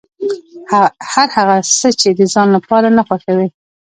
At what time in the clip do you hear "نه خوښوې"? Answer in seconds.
2.97-3.47